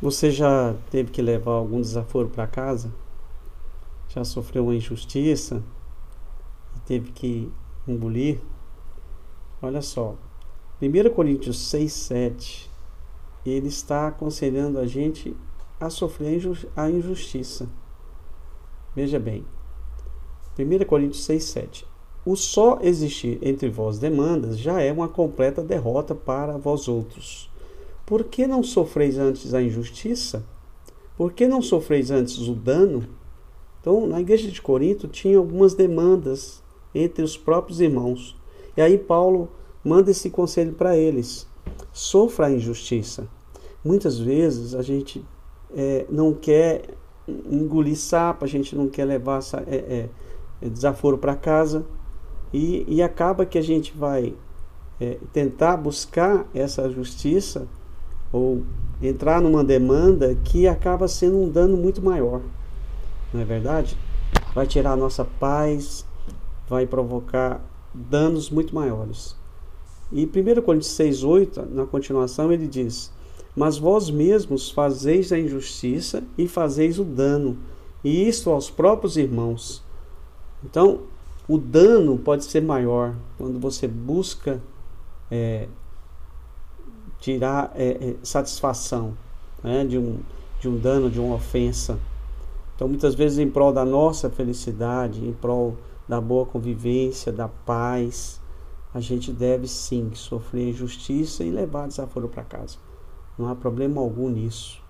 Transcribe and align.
Você 0.00 0.30
já 0.30 0.74
teve 0.90 1.10
que 1.10 1.22
levar 1.22 1.52
algum 1.52 1.80
desaforo 1.80 2.28
para 2.28 2.46
casa? 2.46 2.92
Já 4.08 4.24
sofreu 4.24 4.64
uma 4.64 4.74
injustiça 4.74 5.62
teve 6.86 7.10
que 7.10 7.52
engolir? 7.86 8.38
Olha 9.60 9.82
só, 9.82 10.14
1 10.80 11.10
Coríntios 11.14 11.58
6, 11.68 11.92
7, 11.92 12.70
ele 13.44 13.68
está 13.68 14.08
aconselhando 14.08 14.78
a 14.78 14.86
gente 14.86 15.36
a 15.80 15.90
sofrer 15.90 16.40
a 16.74 16.90
injustiça. 16.90 17.68
Veja 18.94 19.18
bem, 19.18 19.44
1 20.58 20.84
Coríntios 20.86 21.24
6, 21.24 21.44
7. 21.44 21.86
O 22.24 22.34
só 22.34 22.78
existir 22.82 23.38
entre 23.42 23.68
vós 23.68 23.98
demandas 23.98 24.58
já 24.58 24.80
é 24.80 24.92
uma 24.92 25.08
completa 25.08 25.62
derrota 25.62 26.14
para 26.14 26.56
vós 26.56 26.88
outros. 26.88 27.50
Por 28.06 28.22
que 28.22 28.46
não 28.46 28.62
sofreis 28.62 29.18
antes 29.18 29.52
a 29.52 29.60
injustiça? 29.60 30.44
Por 31.16 31.32
que 31.32 31.48
não 31.48 31.60
sofreis 31.60 32.12
antes 32.12 32.38
o 32.38 32.54
dano? 32.54 33.04
Então, 33.80 34.06
na 34.06 34.20
igreja 34.20 34.48
de 34.48 34.62
Corinto 34.62 35.08
tinha 35.08 35.36
algumas 35.36 35.74
demandas 35.74 36.62
entre 36.94 37.24
os 37.24 37.36
próprios 37.36 37.80
irmãos. 37.80 38.36
E 38.76 38.80
aí 38.80 38.96
Paulo 38.96 39.48
manda 39.84 40.12
esse 40.12 40.30
conselho 40.30 40.72
para 40.72 40.96
eles: 40.96 41.48
sofra 41.92 42.46
a 42.46 42.52
injustiça. 42.52 43.28
Muitas 43.84 44.18
vezes 44.18 44.74
a 44.74 44.82
gente 44.82 45.24
é, 45.74 46.06
não 46.08 46.32
quer 46.32 46.96
engolir 47.28 47.96
sapo, 47.96 48.44
a 48.44 48.48
gente 48.48 48.76
não 48.76 48.88
quer 48.88 49.04
levar 49.04 49.40
é, 49.66 49.74
é, 49.74 50.08
é, 50.62 50.68
desaforo 50.68 51.18
para 51.18 51.34
casa 51.34 51.84
e, 52.52 52.84
e, 52.86 53.02
acaba 53.02 53.44
que 53.44 53.58
a 53.58 53.62
gente 53.62 53.96
vai 53.96 54.32
é, 55.00 55.18
tentar 55.32 55.76
buscar 55.76 56.48
essa 56.54 56.88
justiça 56.88 57.66
ou 58.32 58.62
entrar 59.02 59.40
numa 59.40 59.62
demanda 59.62 60.36
que 60.44 60.66
acaba 60.66 61.06
sendo 61.08 61.38
um 61.38 61.48
dano 61.48 61.76
muito 61.76 62.02
maior. 62.02 62.40
Não 63.32 63.40
é 63.40 63.44
verdade? 63.44 63.96
Vai 64.54 64.66
tirar 64.66 64.92
a 64.92 64.96
nossa 64.96 65.24
paz, 65.24 66.06
vai 66.68 66.86
provocar 66.86 67.60
danos 67.92 68.50
muito 68.50 68.74
maiores. 68.74 69.36
E 70.12 70.24
1 70.24 70.62
Coríntios 70.62 70.92
6,8, 70.92 71.68
na 71.70 71.84
continuação, 71.84 72.52
ele 72.52 72.68
diz: 72.68 73.12
Mas 73.54 73.76
vós 73.76 74.08
mesmos 74.08 74.70
fazeis 74.70 75.32
a 75.32 75.38
injustiça 75.38 76.22
e 76.38 76.46
fazeis 76.46 76.98
o 76.98 77.04
dano, 77.04 77.56
e 78.04 78.28
isto 78.28 78.50
aos 78.50 78.70
próprios 78.70 79.16
irmãos. 79.16 79.82
Então, 80.64 81.00
o 81.48 81.58
dano 81.58 82.18
pode 82.18 82.44
ser 82.44 82.62
maior 82.62 83.14
quando 83.36 83.58
você 83.58 83.86
busca 83.86 84.60
é, 85.30 85.68
tirar 87.26 87.72
é, 87.74 87.88
é, 87.88 88.16
satisfação 88.22 89.16
né, 89.60 89.84
de, 89.84 89.98
um, 89.98 90.20
de 90.60 90.68
um 90.68 90.78
dano, 90.78 91.10
de 91.10 91.18
uma 91.18 91.34
ofensa. 91.34 91.98
Então, 92.76 92.86
muitas 92.86 93.16
vezes, 93.16 93.38
em 93.38 93.50
prol 93.50 93.72
da 93.72 93.84
nossa 93.84 94.30
felicidade, 94.30 95.26
em 95.26 95.32
prol 95.32 95.76
da 96.08 96.20
boa 96.20 96.46
convivência, 96.46 97.32
da 97.32 97.48
paz, 97.48 98.40
a 98.94 99.00
gente 99.00 99.32
deve 99.32 99.66
sim 99.66 100.12
sofrer 100.14 100.68
injustiça 100.68 101.42
e 101.42 101.50
levar 101.50 101.88
desaforo 101.88 102.28
para 102.28 102.44
casa. 102.44 102.78
Não 103.36 103.48
há 103.48 103.56
problema 103.56 104.00
algum 104.00 104.28
nisso. 104.28 104.80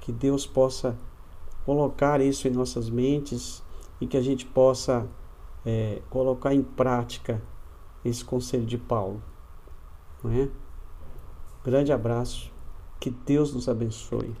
Que 0.00 0.12
Deus 0.12 0.46
possa 0.46 0.94
colocar 1.64 2.20
isso 2.20 2.46
em 2.46 2.50
nossas 2.50 2.90
mentes 2.90 3.62
e 3.98 4.06
que 4.06 4.16
a 4.18 4.22
gente 4.22 4.44
possa 4.44 5.08
é, 5.64 6.02
colocar 6.10 6.52
em 6.52 6.62
prática 6.62 7.40
esse 8.04 8.22
conselho 8.22 8.66
de 8.66 8.76
Paulo. 8.76 9.22
Não 10.22 10.30
é? 10.32 10.48
Grande 11.68 11.92
abraço. 11.92 12.50
Que 12.98 13.10
Deus 13.10 13.52
nos 13.52 13.68
abençoe. 13.68 14.34